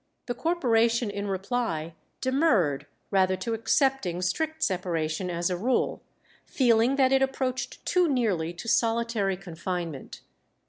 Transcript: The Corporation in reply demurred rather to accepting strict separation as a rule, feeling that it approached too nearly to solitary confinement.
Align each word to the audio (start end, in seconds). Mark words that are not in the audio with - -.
The 0.25 0.33
Corporation 0.33 1.11
in 1.11 1.27
reply 1.27 1.93
demurred 2.21 2.87
rather 3.11 3.35
to 3.35 3.53
accepting 3.53 4.23
strict 4.23 4.63
separation 4.63 5.29
as 5.29 5.51
a 5.51 5.57
rule, 5.57 6.01
feeling 6.43 6.95
that 6.95 7.11
it 7.11 7.21
approached 7.21 7.85
too 7.85 8.07
nearly 8.09 8.51
to 8.51 8.67
solitary 8.67 9.37
confinement. 9.37 10.21